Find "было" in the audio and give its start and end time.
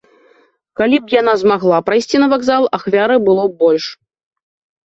3.29-3.43